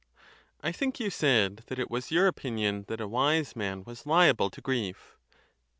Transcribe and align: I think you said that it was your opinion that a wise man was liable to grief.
I 0.63 0.71
think 0.71 0.99
you 0.99 1.11
said 1.11 1.57
that 1.67 1.77
it 1.77 1.91
was 1.91 2.09
your 2.09 2.25
opinion 2.25 2.85
that 2.87 2.99
a 2.99 3.07
wise 3.07 3.55
man 3.55 3.83
was 3.83 4.07
liable 4.07 4.49
to 4.49 4.59
grief. 4.59 5.15